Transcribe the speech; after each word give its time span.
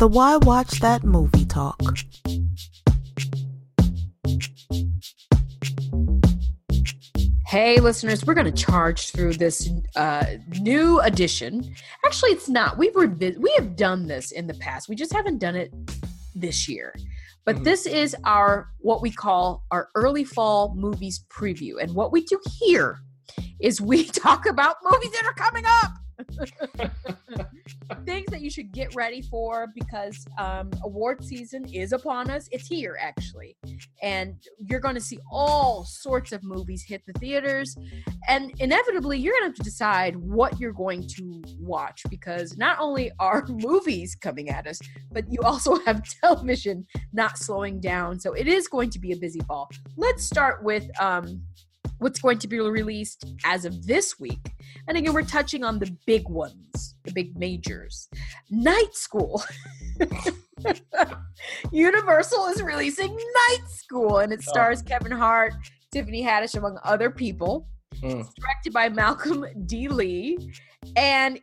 the 0.00 0.08
Why 0.08 0.38
Watch 0.38 0.80
That 0.80 1.04
Movie 1.04 1.44
Talk. 1.44 1.78
Hey, 7.46 7.80
listeners, 7.80 8.24
we're 8.24 8.34
going 8.34 8.52
to 8.52 8.64
charge 8.64 9.10
through 9.10 9.34
this 9.34 9.68
uh, 9.96 10.24
new 10.60 11.00
edition. 11.00 11.74
Actually, 12.06 12.30
it's 12.30 12.48
not. 12.48 12.78
We've 12.78 12.92
revi- 12.94 13.36
we 13.38 13.52
have 13.58 13.74
done 13.76 14.06
this 14.06 14.30
in 14.30 14.46
the 14.46 14.54
past. 14.54 14.88
We 14.88 14.94
just 14.94 15.12
haven't 15.12 15.38
done 15.38 15.56
it 15.56 15.72
this 16.34 16.68
year. 16.68 16.94
But 17.44 17.56
Mhm. 17.56 17.64
this 17.64 17.86
is 17.86 18.14
our 18.24 18.68
what 18.78 19.02
we 19.02 19.10
call 19.10 19.64
our 19.72 19.88
early 19.96 20.24
fall 20.24 20.74
movies 20.76 21.24
preview. 21.28 21.82
And 21.82 21.92
what 21.94 22.12
we 22.12 22.22
do 22.24 22.38
here 22.60 23.00
is 23.58 23.80
we 23.80 24.04
talk 24.24 24.46
about 24.46 24.76
movies 24.88 25.10
that 25.12 25.24
are 25.24 25.34
coming 25.34 25.64
up. 25.66 25.90
Things 28.06 28.30
that 28.30 28.40
you 28.40 28.50
should 28.50 28.72
get 28.72 28.94
ready 28.94 29.22
for 29.22 29.68
because 29.74 30.26
um, 30.38 30.70
award 30.84 31.24
season 31.24 31.64
is 31.72 31.92
upon 31.92 32.30
us. 32.30 32.48
It's 32.52 32.66
here, 32.66 32.98
actually. 33.00 33.56
And 34.02 34.36
you're 34.58 34.80
going 34.80 34.94
to 34.94 35.00
see 35.00 35.18
all 35.30 35.84
sorts 35.84 36.32
of 36.32 36.42
movies 36.42 36.84
hit 36.86 37.02
the 37.06 37.12
theaters. 37.14 37.76
And 38.28 38.52
inevitably, 38.60 39.18
you're 39.18 39.34
going 39.34 39.42
to 39.42 39.48
have 39.48 39.56
to 39.56 39.62
decide 39.62 40.16
what 40.16 40.58
you're 40.60 40.72
going 40.72 41.06
to 41.08 41.42
watch 41.58 42.02
because 42.08 42.56
not 42.56 42.78
only 42.80 43.10
are 43.18 43.44
movies 43.48 44.14
coming 44.14 44.48
at 44.48 44.66
us, 44.66 44.80
but 45.12 45.24
you 45.30 45.40
also 45.42 45.78
have 45.86 46.02
television 46.20 46.86
not 47.12 47.38
slowing 47.38 47.80
down. 47.80 48.18
So 48.20 48.32
it 48.32 48.46
is 48.46 48.68
going 48.68 48.90
to 48.90 48.98
be 48.98 49.12
a 49.12 49.16
busy 49.16 49.40
fall. 49.40 49.68
Let's 49.96 50.24
start 50.24 50.62
with 50.62 50.88
um, 51.00 51.42
what's 52.00 52.20
going 52.20 52.38
to 52.38 52.48
be 52.48 52.58
released 52.58 53.24
as 53.44 53.64
of 53.64 53.86
this 53.86 54.18
week. 54.18 54.52
And 54.88 54.96
again, 54.98 55.12
we're 55.12 55.22
touching 55.22 55.62
on 55.64 55.78
the 55.78 55.94
big 56.06 56.28
ones, 56.28 56.96
the 57.04 57.12
big 57.12 57.38
majors. 57.38 58.08
Night 58.50 58.94
School. 58.94 59.42
Universal 61.72 62.46
is 62.48 62.62
releasing 62.62 63.14
Night 63.14 63.64
School, 63.68 64.18
and 64.18 64.32
it 64.32 64.42
stars 64.42 64.82
Kevin 64.82 65.12
Hart, 65.12 65.54
Tiffany 65.92 66.22
Haddish, 66.22 66.56
among 66.56 66.78
other 66.84 67.10
people. 67.10 67.66
Mm. 68.02 68.20
It's 68.20 68.34
directed 68.34 68.72
by 68.72 68.88
Malcolm 68.88 69.44
D. 69.66 69.88
Lee. 69.88 70.52
And 70.96 71.38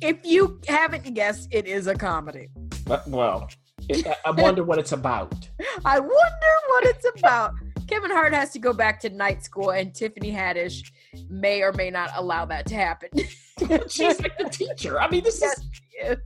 if 0.00 0.18
you 0.24 0.60
haven't 0.68 1.12
guessed, 1.14 1.48
it 1.50 1.66
is 1.66 1.86
a 1.86 1.94
comedy. 1.94 2.48
But, 2.84 3.06
well, 3.08 3.48
it, 3.88 4.06
I- 4.06 4.16
I 4.26 4.30
wonder 4.30 4.62
what 4.64 4.78
it's 4.78 4.92
about. 4.92 5.32
I 5.84 5.98
wonder 5.98 6.54
what 6.68 6.84
it's 6.84 7.06
about. 7.18 7.52
Kevin 7.88 8.10
Hart 8.10 8.32
has 8.34 8.50
to 8.52 8.58
go 8.58 8.72
back 8.72 9.00
to 9.00 9.10
night 9.10 9.44
school, 9.44 9.70
and 9.70 9.94
Tiffany 9.94 10.30
Haddish 10.32 10.90
may 11.28 11.62
or 11.62 11.72
may 11.72 11.90
not 11.90 12.10
allow 12.16 12.44
that 12.46 12.66
to 12.66 12.74
happen. 12.74 13.08
She's 13.88 14.20
like 14.20 14.36
the 14.38 14.48
teacher. 14.50 15.00
I 15.00 15.08
mean, 15.10 15.22
this 15.24 15.40
Yes, 15.40 15.58
is, 15.58 16.10
is. 16.12 16.18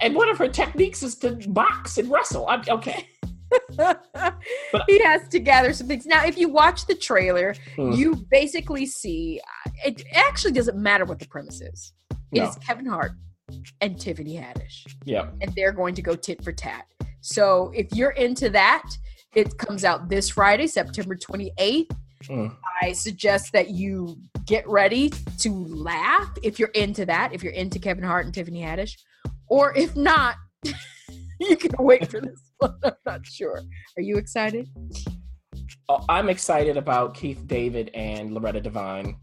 and 0.00 0.14
one 0.14 0.28
of 0.28 0.38
her 0.38 0.48
techniques 0.48 1.02
is 1.02 1.16
to 1.16 1.32
box 1.48 1.98
and 1.98 2.10
wrestle. 2.10 2.46
I'm, 2.48 2.62
okay. 2.68 3.08
he 4.86 4.98
has 5.02 5.26
to 5.28 5.38
gather 5.40 5.72
some 5.72 5.86
things. 5.86 6.04
Now, 6.06 6.24
if 6.24 6.36
you 6.36 6.48
watch 6.48 6.86
the 6.86 6.94
trailer, 6.94 7.54
Hmm. 7.76 7.92
you 7.92 8.14
basically 8.30 8.84
see 8.86 9.40
it 9.84 10.02
actually 10.14 10.52
doesn't 10.52 10.76
matter 10.76 11.04
what 11.04 11.18
the 11.18 11.26
premise 11.28 11.60
is. 11.60 11.92
No. 12.32 12.44
It's 12.44 12.56
Kevin 12.58 12.86
Hart 12.86 13.12
and 13.80 13.98
Tiffany 13.98 14.36
Haddish, 14.36 14.84
Yeah. 15.04 15.30
and 15.40 15.52
they're 15.54 15.72
going 15.72 15.94
to 15.94 16.02
go 16.02 16.14
tit 16.14 16.44
for 16.44 16.52
tat. 16.52 16.84
So 17.20 17.72
if 17.74 17.86
you're 17.92 18.10
into 18.10 18.50
that, 18.50 18.82
it 19.38 19.56
comes 19.56 19.84
out 19.84 20.08
this 20.08 20.28
Friday, 20.28 20.66
September 20.66 21.14
28th. 21.14 21.96
Mm. 22.24 22.56
I 22.82 22.92
suggest 22.92 23.52
that 23.52 23.70
you 23.70 24.18
get 24.46 24.68
ready 24.68 25.10
to 25.38 25.50
laugh 25.66 26.28
if 26.42 26.58
you're 26.58 26.70
into 26.70 27.06
that, 27.06 27.32
if 27.32 27.44
you're 27.44 27.52
into 27.52 27.78
Kevin 27.78 28.02
Hart 28.02 28.24
and 28.24 28.34
Tiffany 28.34 28.62
Haddish. 28.62 28.96
Or 29.46 29.76
if 29.76 29.94
not, 29.94 30.34
you 31.40 31.56
can 31.56 31.70
wait 31.78 32.10
for 32.10 32.20
this 32.20 32.50
one. 32.58 32.74
I'm 32.82 32.94
not 33.06 33.24
sure. 33.24 33.60
Are 33.96 34.02
you 34.02 34.16
excited? 34.16 34.68
Oh, 35.88 36.04
I'm 36.08 36.28
excited 36.28 36.76
about 36.76 37.14
Keith 37.14 37.46
David 37.46 37.92
and 37.94 38.34
Loretta 38.34 38.60
Devine 38.60 39.16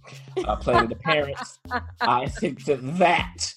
uh, 0.46 0.56
playing 0.56 0.88
the 0.88 0.96
parents. 0.96 1.60
I 2.00 2.28
think 2.28 2.64
that 2.66 2.80
that 2.98 3.54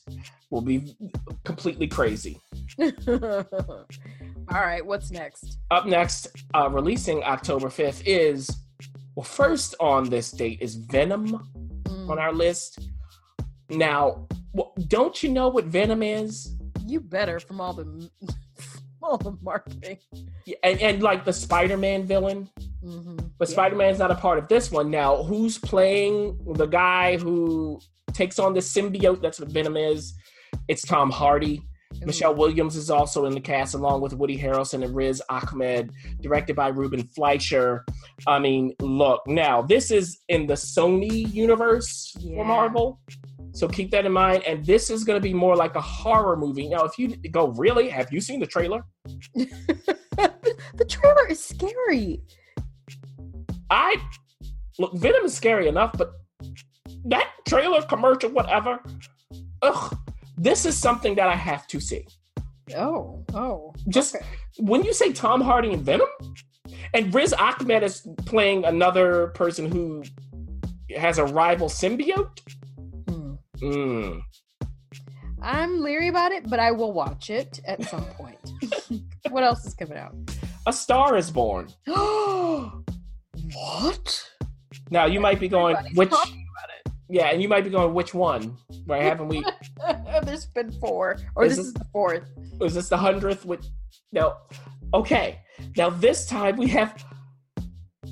will 0.51 0.63
be 0.63 0.97
completely 1.45 1.87
crazy. 1.87 2.41
All 4.51 4.61
right, 4.61 4.85
what's 4.85 5.11
next? 5.11 5.59
Up 5.71 5.87
next, 5.87 6.29
uh, 6.55 6.69
releasing 6.71 7.23
October 7.23 7.69
5th 7.69 8.03
is, 8.07 8.49
well, 9.15 9.25
first 9.25 9.75
on 9.81 10.09
this 10.09 10.31
date 10.31 10.59
is 10.61 10.77
Venom 10.77 11.27
Mm, 11.85 12.11
on 12.11 12.19
our 12.19 12.33
list. 12.33 12.89
Now, 13.71 14.27
wh- 14.59 14.73
don't 14.89 15.23
you 15.23 15.31
know 15.31 15.49
what 15.49 15.65
Venom 15.67 16.03
is? 16.03 16.55
you 16.87 17.01
better 17.01 17.39
from 17.39 17.61
all 17.61 17.75
the 17.75 18.11
all 19.03 19.19
the 19.19 19.37
marketing. 19.43 19.99
Yeah, 20.47 20.57
And, 20.63 20.81
and 20.81 21.03
like 21.03 21.27
the 21.27 21.33
Spider 21.35 21.77
Man 21.77 22.05
villain, 22.07 22.49
hmm 22.83 23.17
but 23.39 23.49
Spider 23.49 23.77
Man's 23.77 23.99
not 23.99 24.11
a 24.11 24.15
part 24.15 24.39
of 24.39 24.49
this 24.49 24.71
one. 24.73 24.91
Now, 24.91 25.23
who's 25.23 25.59
playing 25.59 26.39
the 26.55 26.67
guy 26.67 27.19
who 27.19 27.79
takes 28.15 28.39
on 28.39 28.55
the 28.55 28.61
symbiote? 28.61 29.21
That's 29.21 29.39
what 29.39 29.51
Venom 29.51 29.77
is. 29.77 30.15
It's 30.67 30.83
Tom 30.83 31.11
Hardy. 31.11 31.63
Michelle 32.05 32.35
Williams 32.35 32.77
is 32.77 32.91
also 32.91 33.25
in 33.25 33.33
the 33.33 33.41
cast, 33.41 33.75
along 33.75 34.01
with 34.01 34.13
Woody 34.13 34.39
Harrelson 34.39 34.85
and 34.85 34.95
Riz 34.95 35.23
Ahmed, 35.29 35.91
directed 36.21 36.55
by 36.55 36.69
Ruben 36.69 37.03
Fleischer. 37.15 37.85
I 38.27 38.39
mean, 38.39 38.75
look, 38.81 39.23
now 39.27 39.63
this 39.63 39.91
is 39.91 40.21
in 40.29 40.47
the 40.47 40.55
Sony 40.55 41.33
universe 41.33 42.15
Yeah. 42.19 42.37
for 42.37 42.45
Marvel. 42.45 43.01
So 43.53 43.67
keep 43.67 43.91
that 43.91 44.07
in 44.07 44.13
mind. 44.13 44.45
And 44.45 44.65
this 44.65 44.91
is 44.91 45.03
going 45.05 45.17
to 45.17 45.23
be 45.23 45.35
more 45.35 45.57
like 45.57 45.75
a 45.75 45.81
horror 45.81 46.37
movie. 46.37 46.69
Now, 46.69 46.85
if 46.85 46.99
you 46.99 47.09
go, 47.31 47.49
really? 47.49 47.89
Have 47.89 48.13
you 48.13 48.21
seen 48.21 48.39
the 48.39 48.47
trailer? 48.47 48.85
the 49.35 50.85
trailer 50.89 51.27
is 51.29 51.43
scary. 51.45 52.21
I 53.71 53.97
look, 54.79 54.95
Venom 54.95 55.25
is 55.25 55.35
scary 55.35 55.69
enough, 55.69 55.93
but 55.97 56.13
that 57.07 57.31
trailer, 57.47 57.83
commercial, 57.83 58.31
whatever, 58.31 58.81
ugh, 59.63 59.99
this 60.39 60.65
is 60.65 60.77
something 60.77 61.15
that 61.17 61.29
I 61.29 61.35
have 61.35 61.67
to 61.69 61.81
see. 61.81 62.07
Oh, 62.77 63.25
oh. 63.35 63.75
Just 63.89 64.15
okay. 64.17 64.25
when 64.59 64.83
you 64.85 64.93
say 64.93 65.13
Tom 65.13 65.41
Hardy 65.41 65.73
and 65.73 65.83
Venom, 65.83 66.09
and 66.95 67.15
Riz 67.15 67.33
Ahmed 67.33 67.83
is 67.83 68.07
playing 68.27 68.65
another 68.65 69.29
person 69.29 69.71
who 69.71 70.03
has 70.97 71.19
a 71.19 71.25
rival 71.25 71.69
symbiote. 71.69 72.41
Hmm. 73.09 73.35
Mm. 73.57 74.23
I'm 75.41 75.81
leery 75.81 76.09
about 76.09 76.33
it, 76.33 76.49
but 76.49 76.59
I 76.59 76.73
will 76.73 76.93
watch 76.93 77.31
it 77.31 77.61
at 77.65 77.83
some 77.85 78.05
point. 78.05 78.39
what 79.31 79.45
else 79.45 79.65
is 79.65 79.75
coming 79.75 79.97
out? 79.99 80.15
A 80.67 80.73
Star 80.73 81.17
is 81.17 81.31
Born. 81.31 81.69
what? 81.87 82.83
Now 84.91 85.07
you 85.07 85.21
might 85.21 85.39
be 85.41 85.49
going 85.49 85.77
Everybody's 85.77 85.97
which, 85.97 86.13
yeah, 87.09 87.27
and 87.27 87.41
you 87.41 87.49
might 87.49 87.65
be 87.65 87.71
going 87.71 87.95
which 87.95 88.13
one? 88.15 88.57
Right? 88.87 89.03
Haven't 89.03 89.29
we? 89.29 89.45
There's 90.29 90.47
been 90.47 90.71
four, 90.73 91.19
or 91.37 91.45
Is 91.45 91.57
this 91.57 91.59
this- 91.59 91.67
is 91.69 91.73
the 91.75 91.85
fourth. 91.93 92.25
Is 92.61 92.75
this 92.75 92.89
the 92.91 92.97
hundredth? 92.99 93.45
With 93.47 93.67
no. 94.13 94.35
Okay. 94.93 95.41
Now 95.77 95.91
this 95.91 96.27
time 96.27 96.57
we 96.57 96.69
have 96.69 97.03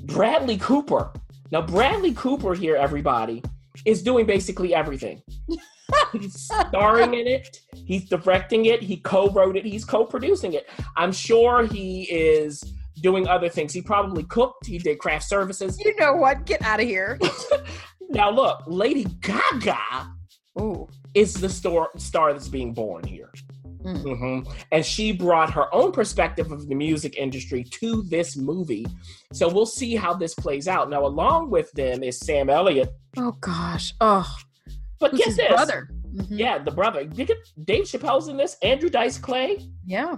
Bradley 0.05 0.57
Cooper. 0.57 1.13
Now 1.51 1.61
Bradley 1.61 2.13
Cooper 2.13 2.53
here, 2.55 2.75
everybody, 2.75 3.43
is 3.85 4.01
doing 4.03 4.25
basically 4.25 4.73
everything. 4.73 5.21
he's 6.11 6.49
starring 6.49 7.13
in 7.13 7.27
it. 7.27 7.61
He's 7.85 8.09
directing 8.09 8.65
it. 8.65 8.81
He 8.81 8.97
co-wrote 8.97 9.55
it. 9.55 9.63
He's 9.65 9.85
co-producing 9.85 10.53
it. 10.53 10.67
I'm 10.97 11.11
sure 11.11 11.65
he 11.65 12.03
is 12.03 12.63
doing 13.01 13.27
other 13.27 13.47
things. 13.47 13.71
He 13.73 13.81
probably 13.81 14.23
cooked. 14.23 14.65
He 14.65 14.77
did 14.79 14.97
craft 14.99 15.25
services. 15.29 15.79
You 15.79 15.95
know 15.97 16.15
what? 16.15 16.45
Get 16.45 16.61
out 16.63 16.79
of 16.79 16.87
here. 16.87 17.19
Now 18.09 18.29
look, 18.31 18.63
Lady 18.67 19.03
Gaga 19.19 19.77
Ooh. 20.61 20.87
Is 21.21 21.33
the 21.33 21.49
star 21.49 21.89
star 21.97 22.33
that's 22.33 22.47
being 22.47 22.73
born 22.73 23.03
here. 23.05 23.31
Mm. 23.83 24.03
Mhm. 24.03 24.53
And 24.71 24.83
she 24.85 25.11
brought 25.11 25.49
her 25.53 25.73
own 25.73 25.91
perspective 25.91 26.51
of 26.51 26.67
the 26.67 26.75
music 26.75 27.15
industry 27.17 27.63
to 27.79 28.01
this 28.03 28.35
movie. 28.35 28.85
So 29.33 29.47
we'll 29.53 29.65
see 29.81 29.95
how 29.95 30.13
this 30.13 30.33
plays 30.33 30.67
out. 30.67 30.89
Now, 30.89 31.05
along 31.05 31.49
with 31.51 31.71
them 31.73 32.03
is 32.03 32.19
Sam 32.19 32.49
Elliott. 32.49 32.89
Oh 33.17 33.33
gosh. 33.39 33.93
Oh, 34.01 34.27
But 34.99 35.11
who's 35.11 35.19
get 35.21 35.35
this. 35.37 35.47
brother? 35.49 35.89
Mhm. 36.15 36.39
Yeah, 36.43 36.57
the 36.67 36.71
brother. 36.71 37.03
Dave 37.05 37.85
Chappelle's 37.85 38.27
in 38.29 38.37
this. 38.37 38.57
Andrew 38.63 38.89
Dice 38.89 39.17
Clay. 39.19 39.59
Yeah. 39.85 40.15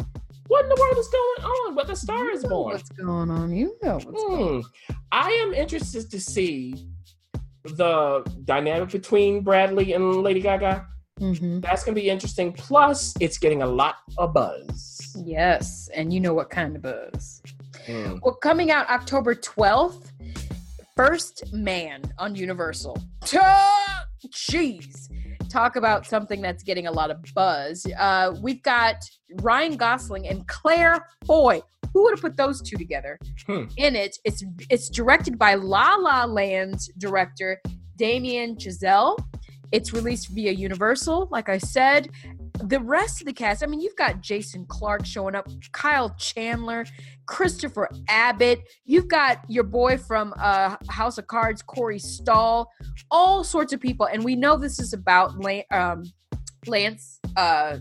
What 0.48 0.64
in 0.64 0.70
the 0.70 0.78
world 0.80 0.98
is 0.98 1.08
going 1.10 1.42
on? 1.54 1.76
What 1.76 1.88
the 1.88 1.96
star 1.96 2.24
You 2.26 2.32
is 2.32 2.44
born? 2.46 2.74
What's 2.74 2.90
going 2.90 3.30
on? 3.30 3.54
You 3.56 3.76
know 3.84 3.96
what's 3.96 4.24
going 4.24 4.56
on. 4.56 4.64
I 5.12 5.30
am 5.44 5.54
interested 5.54 6.10
to 6.10 6.20
see 6.20 6.88
the 7.66 8.24
dynamic 8.46 8.90
between 8.90 9.44
Bradley 9.44 9.94
and 9.94 10.24
Lady 10.24 10.42
Gaga. 10.42 10.88
Mhm. 11.20 11.62
That's 11.62 11.84
gonna 11.84 11.96
be 11.96 12.10
interesting. 12.10 12.54
Plus, 12.54 13.14
it's 13.20 13.38
getting 13.38 13.62
a 13.62 13.68
lot 13.68 13.96
of 14.18 14.34
buzz. 14.34 15.16
Yes, 15.26 15.90
and 15.96 16.14
you 16.14 16.20
know 16.20 16.34
what 16.34 16.50
kind 16.50 16.76
of 16.76 16.82
buzz. 16.82 17.42
Hmm. 17.86 18.18
Well, 18.24 18.36
coming 18.36 18.72
out 18.72 18.90
October 18.90 19.36
12th, 19.36 20.12
First 20.96 21.52
Man 21.54 22.02
on 22.18 22.36
Universal. 22.36 22.98
Jeez. 24.28 25.10
talk 25.50 25.76
about 25.78 26.06
something 26.06 26.42
that's 26.44 26.62
getting 26.62 26.86
a 26.86 26.92
lot 26.92 27.10
of 27.10 27.18
buzz. 27.34 27.84
Uh, 27.98 28.36
we've 28.40 28.62
got 28.62 28.98
Ryan 29.42 29.78
Gosling 29.78 30.28
and 30.28 30.48
Claire 30.48 31.04
Foy. 31.26 31.62
Who 31.92 32.04
would 32.04 32.12
have 32.14 32.22
put 32.22 32.38
those 32.38 32.62
two 32.62 32.78
together 32.78 33.18
Hmm. 33.48 33.64
in 33.78 33.96
it? 33.96 34.16
It's 34.24 34.44
it's 34.70 34.90
directed 34.90 35.40
by 35.40 35.56
La 35.56 35.96
La 35.96 36.26
Land 36.26 36.80
director 37.00 37.60
Damien 37.96 38.58
Chazelle. 38.58 39.18
It's 39.72 39.94
released 39.94 40.30
via 40.30 40.52
Universal, 40.52 41.28
like 41.32 41.50
I 41.50 41.58
said. 41.58 42.10
The 42.64 42.80
rest 42.80 43.22
of 43.22 43.28
the 43.28 43.34
cast, 43.34 43.64
I 43.64 43.68
mean, 43.68 43.82
you've 43.82 43.96
got 43.96 44.22
Jason 44.22 44.66
Clarke 44.68 45.06
showing 45.06 45.36
up, 45.36 45.48
Kyle 45.72 46.10
Chandler, 46.18 46.86
Christopher 47.26 47.90
Abbott. 48.08 48.62
You've 48.86 49.08
got 49.08 49.40
your 49.48 49.64
boy 49.64 49.98
from 49.98 50.34
uh, 50.40 50.76
House 50.90 51.18
of 51.18 51.28
Cards, 51.28 51.62
Corey 51.62 52.00
Stoll, 52.00 52.68
all 53.12 53.44
sorts 53.44 53.72
of 53.72 53.80
people. 53.80 54.08
And 54.08 54.24
we 54.24 54.36
know 54.36 54.58
this 54.58 54.80
is 54.80 54.94
about 54.94 55.40
Lan- 55.40 55.64
um, 55.72 56.04
Lance 56.68 57.20
uh, 57.38 57.78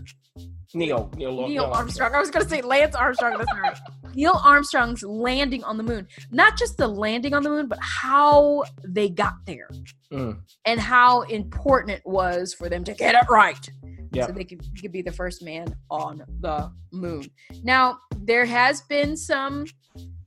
Neil, 0.73 1.11
Neil, 1.17 1.47
Neil 1.47 1.65
Armstrong. 1.65 2.13
I 2.13 2.19
was 2.19 2.29
going 2.29 2.43
to 2.43 2.49
say 2.49 2.61
Lance 2.61 2.95
Armstrong. 2.95 3.37
That's 3.37 3.51
right. 3.53 3.77
Neil 4.15 4.39
Armstrong's 4.43 5.03
landing 5.03 5.63
on 5.63 5.77
the 5.77 5.83
moon. 5.83 6.07
Not 6.31 6.57
just 6.57 6.77
the 6.77 6.87
landing 6.87 7.33
on 7.33 7.43
the 7.43 7.49
moon, 7.49 7.67
but 7.67 7.79
how 7.81 8.63
they 8.87 9.09
got 9.09 9.33
there 9.45 9.69
Mm. 10.11 10.39
and 10.65 10.79
how 10.79 11.21
important 11.21 11.91
it 11.91 12.01
was 12.03 12.53
for 12.55 12.67
them 12.67 12.83
to 12.85 12.93
get 12.95 13.13
it 13.13 13.29
right. 13.29 13.69
Yeah. 14.11 14.25
So 14.25 14.31
they 14.31 14.43
could, 14.43 14.65
could 14.81 14.91
be 14.91 15.03
the 15.03 15.11
first 15.11 15.43
man 15.43 15.75
on 15.91 16.23
the 16.39 16.71
moon. 16.91 17.25
Now, 17.63 17.99
there 18.17 18.45
has 18.45 18.81
been 18.81 19.15
some 19.15 19.65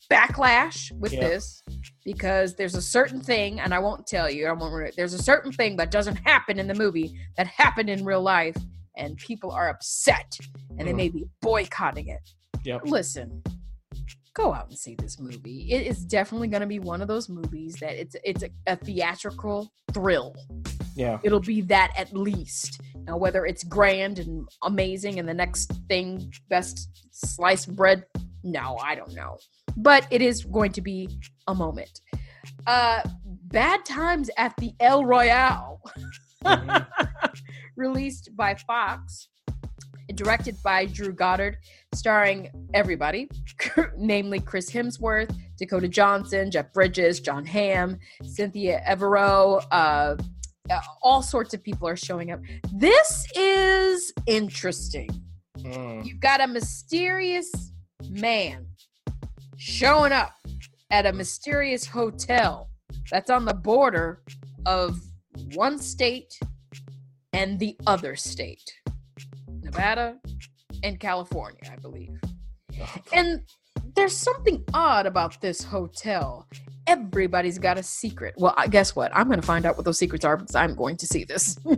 backlash 0.09 0.93
with 0.99 1.13
Yeah. 1.13 1.21
this 1.29 1.63
because 2.05 2.55
there's 2.55 2.77
a 2.77 2.83
certain 2.83 3.21
thing, 3.21 3.59
and 3.59 3.75
I 3.75 3.81
won't 3.81 4.07
tell 4.07 4.31
you, 4.31 4.47
I 4.47 4.53
won't, 4.53 4.95
there's 4.97 5.15
a 5.15 5.23
certain 5.23 5.51
thing 5.51 5.77
that 5.77 5.91
doesn't 5.91 6.17
happen 6.17 6.59
in 6.61 6.69
the 6.69 6.75
movie 6.75 7.19
that 7.37 7.47
happened 7.49 7.91
in 7.91 8.05
real 8.05 8.23
life, 8.23 8.57
and 8.97 9.17
people 9.17 9.51
are 9.51 9.69
upset 9.69 10.37
and 10.79 10.87
they 10.87 10.93
Mhm. 10.93 10.97
may 10.97 11.09
be 11.09 11.25
boycotting 11.41 12.09
it. 12.09 12.21
Yep. 12.65 12.83
Listen, 12.87 13.43
go 14.35 14.53
out 14.53 14.69
and 14.69 14.79
see 14.79 14.95
this 14.95 15.19
movie. 15.21 15.71
It 15.73 15.87
is 15.87 16.05
definitely 16.05 16.49
going 16.49 16.61
to 16.63 16.67
be 16.67 16.79
one 16.79 17.03
of 17.03 17.09
those 17.09 17.29
movies 17.29 17.75
that 17.81 17.95
it's 18.01 18.17
it's 18.25 18.43
a, 18.43 18.51
a 18.67 18.77
theatrical 18.77 19.73
thrill. 19.93 20.35
Yeah. 20.95 21.19
It'll 21.23 21.41
be 21.41 21.61
that 21.63 21.93
at 21.97 22.13
least. 22.13 22.81
Now, 23.05 23.17
whether 23.17 23.47
it's 23.47 23.65
grand 23.65 24.19
and 24.19 24.47
amazing 24.63 25.19
and 25.19 25.29
the 25.29 25.35
next 25.35 25.73
thing, 25.89 26.33
best 26.49 26.89
sliced 27.11 27.75
bread, 27.75 28.05
no, 28.45 28.77
I 28.83 28.95
don't 28.95 29.15
know. 29.15 29.39
But 29.77 30.07
it 30.11 30.21
is 30.23 30.45
going 30.45 30.73
to 30.73 30.81
be 30.83 31.09
a 31.49 31.55
moment. 31.55 32.01
Uh, 32.67 33.01
Bad 33.25 33.85
Times 33.85 34.31
at 34.37 34.55
the 34.59 34.73
El 34.81 35.05
Royale, 35.05 35.81
Mhm. 36.45 36.87
released 37.77 38.31
by 38.37 38.55
Fox, 38.55 39.29
directed 40.15 40.57
by 40.63 40.87
Drew 40.87 41.13
Goddard, 41.13 41.57
starring 41.95 42.51
everybody, 42.75 43.29
namely 43.97 44.41
Chris 44.41 44.71
Hemsworth, 44.71 45.35
Dakota 45.59 45.89
Johnson, 45.89 46.51
Jeff 46.51 46.73
Bridges, 46.73 47.21
Jon 47.21 47.45
Hamm, 47.45 47.99
Cynthia 48.25 48.83
Erivo, 48.89 49.65
uh, 49.71 50.17
uh, 50.71 50.81
all 51.03 51.23
sorts 51.23 51.55
of 51.55 51.63
people 51.63 51.89
are 51.89 51.97
showing 51.97 52.31
up. 52.31 52.41
This 52.73 53.27
is 53.35 54.13
interesting. 54.27 55.09
Mm. 55.59 56.05
You've 56.05 56.21
got 56.21 56.41
a 56.41 56.47
mysterious 56.47 57.51
man 58.09 58.67
showing 59.57 60.13
up 60.13 60.33
at 60.91 61.07
a 61.07 61.13
mysterious 61.13 61.87
hotel 61.87 62.69
that's 63.11 63.31
on 63.31 63.45
the 63.45 63.55
border 63.55 64.23
of 64.67 65.01
one 65.55 65.79
state 65.79 66.39
and 67.33 67.59
the 67.59 67.77
other 67.87 68.17
state 68.17 68.73
Nevada 69.63 70.17
and 70.83 70.99
California, 71.01 71.61
I 71.71 71.77
believe. 71.77 72.21
Oh. 72.81 72.95
And 73.13 73.41
there's 73.95 74.17
something 74.17 74.65
odd 74.75 75.07
about 75.07 75.41
this 75.41 75.63
hotel. 75.63 76.47
Everybody's 76.87 77.59
got 77.59 77.79
a 77.79 77.83
secret. 77.83 78.35
Well, 78.37 78.55
I 78.57 78.67
guess 78.67 78.97
what? 78.97 79.11
I'm 79.15 79.29
going 79.29 79.41
to 79.41 79.47
find 79.47 79.67
out 79.67 79.77
what 79.77 79.85
those 79.85 79.99
secrets 79.99 80.25
are 80.25 80.37
because 80.37 80.55
I'm 80.55 80.75
going 80.75 80.97
to 80.97 81.07
see 81.07 81.25
this. 81.25 81.59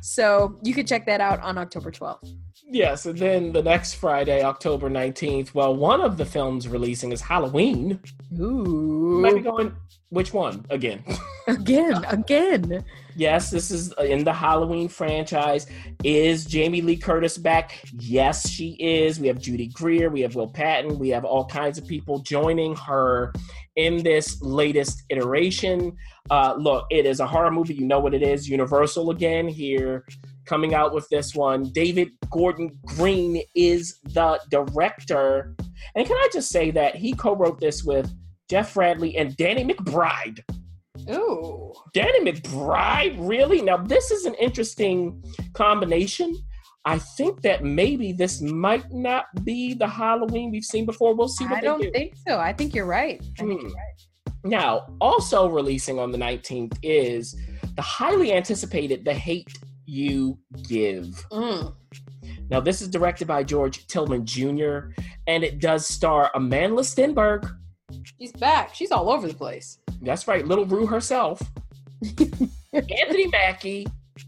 so 0.00 0.58
you 0.62 0.74
can 0.74 0.86
check 0.86 1.06
that 1.06 1.20
out 1.20 1.40
on 1.40 1.58
October 1.58 1.90
12th. 1.90 2.36
Yes, 2.72 3.04
and 3.06 3.18
then 3.18 3.52
the 3.52 3.62
next 3.62 3.94
Friday, 3.94 4.44
October 4.44 4.88
19th, 4.88 5.54
well, 5.54 5.74
one 5.74 6.00
of 6.00 6.16
the 6.16 6.24
films 6.24 6.68
releasing 6.68 7.10
is 7.10 7.20
Halloween. 7.20 7.98
Ooh. 8.38 9.20
Might 9.20 9.34
be 9.34 9.40
going, 9.40 9.74
which 10.10 10.32
one? 10.32 10.64
Again. 10.70 11.04
Again, 11.46 12.04
again. 12.08 12.84
Yes, 13.16 13.50
this 13.50 13.70
is 13.70 13.92
in 13.98 14.24
the 14.24 14.32
Halloween 14.32 14.88
franchise. 14.88 15.66
Is 16.04 16.44
Jamie 16.44 16.80
Lee 16.80 16.96
Curtis 16.96 17.38
back? 17.38 17.82
Yes, 17.98 18.48
she 18.48 18.76
is. 18.78 19.18
We 19.20 19.28
have 19.28 19.40
Judy 19.40 19.68
Greer, 19.68 20.10
we 20.10 20.20
have 20.20 20.34
Will 20.34 20.48
Patton, 20.48 20.98
we 20.98 21.08
have 21.10 21.24
all 21.24 21.44
kinds 21.44 21.78
of 21.78 21.86
people 21.86 22.20
joining 22.20 22.76
her 22.76 23.32
in 23.76 24.02
this 24.02 24.40
latest 24.42 25.02
iteration. 25.10 25.96
Uh, 26.30 26.54
look, 26.58 26.86
it 26.90 27.06
is 27.06 27.20
a 27.20 27.26
horror 27.26 27.50
movie. 27.50 27.74
You 27.74 27.86
know 27.86 28.00
what 28.00 28.14
it 28.14 28.22
is. 28.22 28.48
Universal 28.48 29.10
again 29.10 29.48
here 29.48 30.04
coming 30.46 30.74
out 30.74 30.92
with 30.92 31.08
this 31.10 31.34
one. 31.34 31.64
David 31.72 32.10
Gordon 32.30 32.78
Green 32.84 33.42
is 33.54 34.00
the 34.02 34.40
director. 34.50 35.54
And 35.94 36.06
can 36.06 36.16
I 36.16 36.28
just 36.32 36.50
say 36.50 36.70
that 36.72 36.96
he 36.96 37.12
co 37.12 37.34
wrote 37.34 37.60
this 37.60 37.84
with 37.84 38.12
Jeff 38.48 38.74
Fradley 38.74 39.14
and 39.18 39.36
Danny 39.36 39.64
McBride? 39.64 40.40
Ooh. 41.10 41.72
Danny 41.92 42.30
McBride, 42.32 43.16
really? 43.18 43.62
Now, 43.62 43.76
this 43.76 44.10
is 44.10 44.24
an 44.26 44.34
interesting 44.34 45.22
combination. 45.54 46.36
I 46.84 46.98
think 46.98 47.42
that 47.42 47.62
maybe 47.64 48.12
this 48.12 48.40
might 48.40 48.90
not 48.92 49.26
be 49.44 49.74
the 49.74 49.86
Halloween 49.86 50.50
we've 50.50 50.64
seen 50.64 50.86
before. 50.86 51.14
We'll 51.14 51.28
see 51.28 51.44
what 51.44 51.58
I 51.58 51.60
they 51.60 51.66
don't 51.66 51.82
do. 51.82 51.90
think 51.90 52.14
so. 52.26 52.38
I 52.38 52.52
think 52.52 52.74
you're 52.74 52.86
right. 52.86 53.20
I 53.38 53.42
think 53.42 53.60
Hmm. 53.60 53.66
you're 53.66 53.76
right. 53.76 54.34
Now, 54.44 54.86
also 55.00 55.48
releasing 55.48 55.98
on 55.98 56.10
the 56.12 56.18
19th 56.18 56.78
is 56.82 57.36
the 57.76 57.82
highly 57.82 58.32
anticipated 58.32 59.04
The 59.04 59.12
Hate 59.12 59.52
You 59.84 60.38
Give. 60.66 61.04
Mm. 61.30 61.74
Now, 62.48 62.60
this 62.60 62.80
is 62.80 62.88
directed 62.88 63.28
by 63.28 63.44
George 63.44 63.86
Tillman 63.86 64.24
Jr., 64.24 64.92
and 65.26 65.44
it 65.44 65.60
does 65.60 65.86
star 65.86 66.30
Amanda 66.34 66.80
Stenberg. 66.82 67.54
She's 68.18 68.32
back. 68.32 68.74
She's 68.74 68.90
all 68.90 69.10
over 69.10 69.28
the 69.28 69.34
place. 69.34 69.78
That's 70.00 70.26
right, 70.26 70.46
Little 70.46 70.66
Rue 70.66 70.86
herself. 70.86 71.40
Anthony 72.72 73.26
Mackie, 73.28 73.86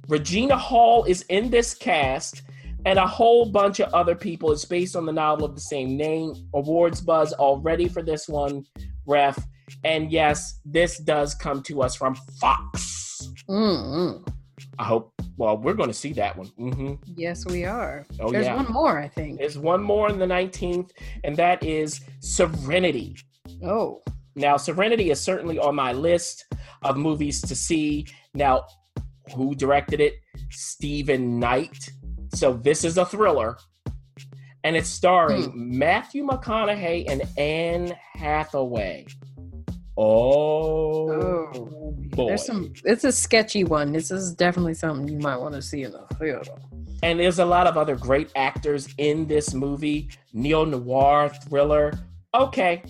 Regina 0.09 0.57
Hall 0.57 1.05
is 1.05 1.23
in 1.29 1.51
this 1.51 1.75
cast, 1.75 2.43
and 2.85 2.99
a 2.99 3.07
whole 3.07 3.47
bunch 3.47 3.81
of 3.81 3.93
other 3.95 4.15
people. 4.15 4.53
It's 4.53 4.65
based 4.65 4.97
on 4.97 5.07
the 5.07 5.13
novel 5.13 5.47
of 5.47 5.55
the 5.55 5.61
same 5.61 5.97
name. 5.97 6.35
Awards 6.55 7.01
buzz 7.01 7.33
already 7.33 7.89
for 7.89 8.03
this 8.03 8.29
one, 8.29 8.65
ref. 9.07 9.39
And 9.85 10.13
yes, 10.13 10.61
this 10.65 10.99
does 10.99 11.35
come 11.35 11.63
to 11.65 11.83
us 11.83 11.95
from 11.95 12.15
Fox. 12.41 13.31
Mm-hmm. 13.49 14.25
I 14.79 14.85
hope. 14.85 15.13
Well, 15.39 15.57
we're 15.57 15.75
going 15.75 15.89
to 15.89 15.95
see 15.95 16.13
that 16.15 16.37
one. 16.37 16.49
hmm 16.59 16.95
Yes, 17.17 17.47
we 17.47 17.65
are. 17.65 18.05
Oh 18.21 18.31
There's 18.31 18.47
yeah. 18.47 18.57
one 18.57 18.71
more, 18.71 19.01
I 19.01 19.09
think. 19.09 19.39
There's 19.39 19.59
one 19.59 19.83
more 19.83 20.09
on 20.09 20.19
the 20.19 20.27
19th, 20.27 20.91
and 21.25 21.37
that 21.37 21.65
is 21.65 22.01
Serenity. 22.21 23.17
Oh. 23.65 24.03
Now, 24.35 24.57
Serenity 24.57 25.11
is 25.11 25.21
certainly 25.21 25.59
on 25.59 25.75
my 25.75 25.93
list 25.93 26.47
of 26.83 26.97
movies 26.97 27.41
to 27.43 27.55
see. 27.55 28.07
Now, 28.35 28.65
who 29.35 29.55
directed 29.55 30.01
it? 30.01 30.15
Steven 30.51 31.39
Knight. 31.39 31.91
So 32.35 32.55
this 32.55 32.85
is 32.85 32.97
a 32.97 33.05
thriller, 33.05 33.59
and 34.65 34.75
it's 34.75 34.89
starring 34.89 35.51
hmm. 35.51 35.79
Matthew 35.79 36.27
McConaughey 36.27 37.05
and 37.09 37.23
Anne 37.37 37.95
Hathaway. 38.15 39.07
Oh, 39.99 41.11
Oh. 41.11 41.93
boy! 42.17 42.29
There's 42.29 42.47
some 42.47 42.73
it's 42.85 43.05
a 43.05 43.13
sketchy 43.13 43.65
one. 43.65 43.93
This 43.93 44.11
is 44.11 44.35
definitely 44.35 44.75
something 44.75 45.07
you 45.09 45.19
might 45.19 45.37
want 45.37 45.55
to 45.55 45.63
see 45.63 45.83
in 45.83 45.93
the 45.93 46.07
theater. 46.19 46.53
And 47.03 47.21
there's 47.21 47.41
a 47.41 47.45
lot 47.45 47.67
of 47.67 47.77
other 47.77 47.97
great 47.97 48.31
actors 48.37 48.89
in 48.97 49.27
this 49.27 49.53
movie. 49.53 50.09
Neo 50.33 50.65
noir 50.65 51.29
thriller. 51.29 51.93
Okay, 52.35 52.83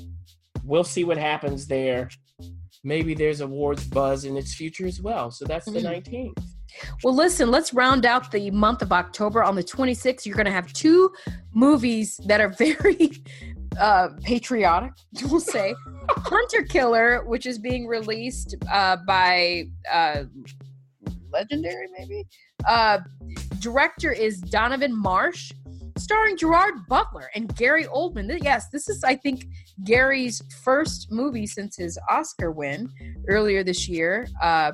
we'll 0.64 0.84
see 0.84 1.04
what 1.04 1.18
happens 1.18 1.66
there. 1.66 2.08
Maybe 2.84 3.14
there's 3.14 3.40
awards 3.40 3.84
buzz 3.86 4.24
in 4.24 4.36
its 4.36 4.54
future 4.54 4.86
as 4.86 5.00
well. 5.00 5.30
So 5.30 5.44
that's 5.44 5.66
the 5.66 5.78
Mm. 5.80 5.84
19th. 5.84 6.44
Well, 7.04 7.14
listen, 7.14 7.50
let's 7.50 7.74
round 7.74 8.06
out 8.06 8.30
the 8.32 8.50
month 8.50 8.80
of 8.82 8.92
October. 8.92 9.42
On 9.44 9.54
the 9.54 9.62
26th, 9.62 10.24
you're 10.24 10.34
going 10.34 10.46
to 10.46 10.52
have 10.52 10.72
two 10.72 11.12
movies 11.52 12.18
that 12.26 12.40
are 12.40 12.48
very 12.58 13.10
uh, 13.78 14.08
patriotic, 14.22 14.92
we'll 15.24 15.38
say. 15.40 15.74
Hunter 16.08 16.62
Killer, 16.62 17.24
which 17.26 17.46
is 17.46 17.58
being 17.58 17.86
released 17.86 18.56
uh, 18.70 18.96
by 19.06 19.64
uh, 19.90 20.24
Legendary, 21.30 21.86
maybe. 21.98 22.24
Uh, 22.66 22.98
director 23.60 24.10
is 24.12 24.40
Donovan 24.40 24.94
Marsh. 24.96 25.52
Starring 25.98 26.36
Gerard 26.36 26.86
Butler 26.88 27.30
and 27.34 27.54
Gary 27.56 27.84
Oldman. 27.84 28.38
Yes, 28.42 28.68
this 28.70 28.88
is, 28.88 29.04
I 29.04 29.14
think, 29.14 29.46
Gary's 29.84 30.42
first 30.62 31.08
movie 31.10 31.46
since 31.46 31.76
his 31.76 31.98
Oscar 32.08 32.50
win 32.50 32.88
earlier 33.28 33.62
this 33.64 33.88
year. 33.88 34.26
Uh, 34.40 34.72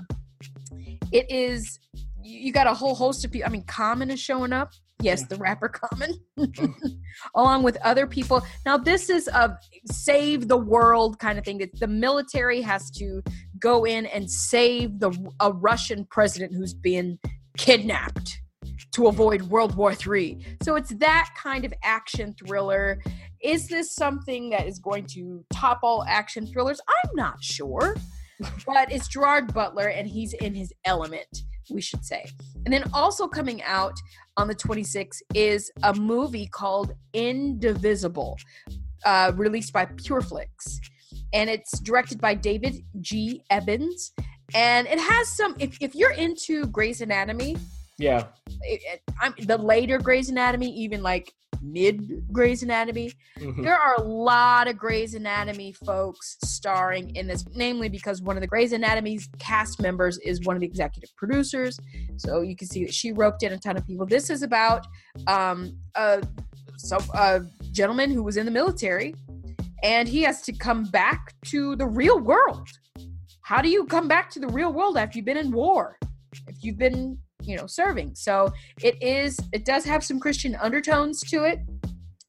it 1.12 1.30
is, 1.30 1.78
you 2.22 2.52
got 2.52 2.66
a 2.66 2.74
whole 2.74 2.94
host 2.94 3.24
of 3.24 3.32
people. 3.32 3.48
I 3.48 3.50
mean, 3.50 3.64
Common 3.64 4.10
is 4.10 4.20
showing 4.20 4.52
up. 4.52 4.72
Yes, 5.00 5.24
the 5.26 5.36
rapper 5.36 5.68
Common, 5.68 6.12
along 7.36 7.62
with 7.62 7.76
other 7.84 8.04
people. 8.04 8.42
Now, 8.66 8.76
this 8.76 9.08
is 9.08 9.28
a 9.28 9.56
save 9.92 10.48
the 10.48 10.56
world 10.56 11.20
kind 11.20 11.38
of 11.38 11.44
thing. 11.44 11.58
That 11.58 11.78
the 11.78 11.86
military 11.86 12.60
has 12.62 12.90
to 12.92 13.22
go 13.60 13.84
in 13.84 14.06
and 14.06 14.28
save 14.28 14.98
the 14.98 15.12
a 15.38 15.52
Russian 15.52 16.04
president 16.10 16.52
who's 16.52 16.74
been 16.74 17.20
kidnapped 17.56 18.40
to 18.98 19.06
avoid 19.06 19.42
World 19.42 19.76
War 19.76 19.92
III. 19.92 20.44
So 20.60 20.74
it's 20.74 20.90
that 20.96 21.30
kind 21.40 21.64
of 21.64 21.72
action 21.84 22.34
thriller. 22.34 23.00
Is 23.40 23.68
this 23.68 23.94
something 23.94 24.50
that 24.50 24.66
is 24.66 24.80
going 24.80 25.06
to 25.14 25.44
top 25.52 25.78
all 25.84 26.02
action 26.08 26.44
thrillers? 26.44 26.80
I'm 26.88 27.14
not 27.14 27.40
sure. 27.40 27.94
but 28.66 28.90
it's 28.90 29.06
Gerard 29.06 29.54
Butler 29.54 29.86
and 29.86 30.08
he's 30.08 30.32
in 30.32 30.52
his 30.52 30.72
element, 30.84 31.44
we 31.70 31.80
should 31.80 32.04
say. 32.04 32.26
And 32.64 32.74
then 32.74 32.90
also 32.92 33.28
coming 33.28 33.62
out 33.62 33.94
on 34.36 34.48
the 34.48 34.54
26th 34.56 35.22
is 35.32 35.70
a 35.84 35.94
movie 35.94 36.48
called 36.48 36.92
Indivisible, 37.12 38.36
uh, 39.04 39.30
released 39.36 39.72
by 39.72 39.84
Pure 39.84 40.22
Flix. 40.22 40.80
And 41.32 41.48
it's 41.48 41.78
directed 41.78 42.20
by 42.20 42.34
David 42.34 42.82
G. 43.00 43.44
Evans. 43.48 44.12
And 44.54 44.88
it 44.88 44.98
has 44.98 45.28
some, 45.28 45.54
if, 45.60 45.76
if 45.80 45.94
you're 45.94 46.12
into 46.12 46.66
Grey's 46.66 47.00
Anatomy, 47.00 47.56
Yeah. 47.98 48.26
it, 48.62 48.80
it, 48.84 49.02
I'm, 49.20 49.34
the 49.40 49.58
later 49.58 49.98
Grey's 49.98 50.28
Anatomy, 50.28 50.70
even 50.70 51.02
like 51.02 51.32
mid 51.60 52.32
Grey's 52.32 52.62
Anatomy, 52.62 53.12
Mhm. 53.38 53.64
there 53.64 53.76
are 53.76 53.96
a 53.96 54.02
lot 54.02 54.68
of 54.68 54.78
Grey's 54.78 55.14
Anatomy 55.14 55.72
folks 55.72 56.36
starring 56.44 57.14
in 57.16 57.26
this, 57.26 57.44
namely 57.54 57.88
because 57.88 58.22
one 58.22 58.36
of 58.36 58.40
the 58.40 58.46
Grey's 58.46 58.72
Anatomy's 58.72 59.28
cast 59.38 59.82
members 59.82 60.18
is 60.18 60.44
one 60.44 60.54
of 60.56 60.60
the 60.60 60.66
executive 60.66 61.10
producers. 61.16 61.78
So 62.16 62.42
you 62.42 62.54
can 62.54 62.68
see 62.68 62.84
that 62.84 62.94
she 62.94 63.10
roped 63.12 63.42
in 63.42 63.52
a 63.52 63.58
ton 63.58 63.76
of 63.76 63.84
people. 63.86 64.06
This 64.06 64.30
is 64.30 64.42
about 64.42 64.86
um, 65.26 65.76
a, 65.96 66.22
so, 66.76 66.98
a 67.14 67.42
gentleman 67.72 68.10
who 68.12 68.22
was 68.22 68.36
in 68.36 68.44
the 68.46 68.52
military 68.52 69.14
and 69.82 70.08
he 70.08 70.22
has 70.22 70.42
to 70.42 70.52
come 70.52 70.84
back 70.84 71.34
to 71.46 71.74
the 71.76 71.86
real 71.86 72.20
world. 72.20 72.68
How 73.42 73.60
do 73.62 73.68
you 73.68 73.84
come 73.86 74.06
back 74.08 74.30
to 74.30 74.40
the 74.40 74.48
real 74.48 74.72
world 74.72 74.96
after 74.96 75.18
you've 75.18 75.24
been 75.24 75.36
in 75.36 75.50
war? 75.50 75.98
If 76.46 76.62
you've 76.62 76.78
been 76.78 77.18
you 77.48 77.56
know 77.56 77.66
serving. 77.66 78.14
So 78.14 78.52
it 78.82 79.02
is 79.02 79.40
it 79.52 79.64
does 79.64 79.84
have 79.84 80.04
some 80.04 80.20
christian 80.20 80.54
undertones 80.56 81.20
to 81.22 81.44
it. 81.44 81.60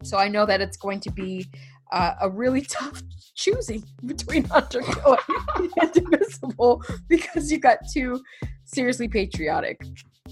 So 0.04 0.18
i 0.18 0.28
know 0.28 0.46
that 0.46 0.62
it's 0.62 0.78
going 0.78 1.02
to 1.02 1.12
be 1.12 1.46
uh, 1.92 2.14
a 2.22 2.30
really 2.30 2.62
tough 2.78 3.04
choosing 3.36 3.84
between 4.06 4.50
undertow 4.52 5.18
and 5.58 5.72
indivisible 5.82 6.84
because 7.08 7.52
you've 7.52 7.62
got 7.62 7.80
two 7.92 8.22
seriously 8.66 9.08
patriotic 9.08 9.82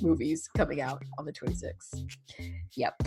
movies 0.02 0.48
coming 0.56 0.82
out 0.82 1.02
on 1.18 1.26
the 1.26 1.34
26th 1.34 2.06
yep. 2.76 3.02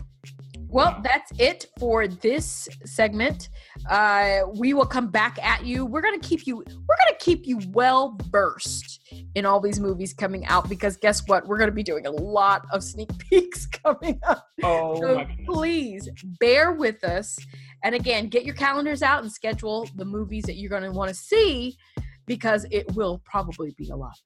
Well 0.68 1.00
that's 1.02 1.32
it 1.38 1.66
for 1.78 2.06
this 2.06 2.68
segment. 2.84 3.48
Uh, 3.88 4.40
we 4.54 4.74
will 4.74 4.86
come 4.86 5.08
back 5.08 5.42
at 5.42 5.64
you. 5.64 5.84
We're 5.84 6.02
gonna 6.02 6.18
keep 6.18 6.46
you 6.46 6.56
we're 6.58 6.96
gonna 6.98 7.18
keep 7.18 7.46
you 7.46 7.60
well 7.72 8.16
versed 8.30 8.89
in 9.34 9.46
all 9.46 9.60
these 9.60 9.80
movies 9.80 10.12
coming 10.12 10.46
out 10.46 10.68
because 10.68 10.96
guess 10.96 11.26
what? 11.26 11.46
We're 11.46 11.58
going 11.58 11.70
to 11.70 11.74
be 11.74 11.82
doing 11.82 12.06
a 12.06 12.10
lot 12.10 12.66
of 12.72 12.82
sneak 12.82 13.10
peeks 13.18 13.66
coming 13.66 14.20
up. 14.26 14.46
Oh 14.62 15.00
So 15.00 15.14
my 15.16 15.36
please 15.46 16.08
bear 16.38 16.72
with 16.72 17.02
us. 17.04 17.38
And 17.84 17.94
again, 17.94 18.28
get 18.28 18.44
your 18.44 18.54
calendars 18.54 19.02
out 19.02 19.22
and 19.22 19.32
schedule 19.32 19.88
the 19.96 20.04
movies 20.04 20.44
that 20.44 20.56
you're 20.56 20.70
going 20.70 20.82
to 20.82 20.92
want 20.92 21.08
to 21.08 21.14
see 21.14 21.76
because 22.26 22.66
it 22.70 22.86
will 22.94 23.22
probably 23.24 23.74
be 23.76 23.88
a 23.90 23.96
lot. 23.96 24.16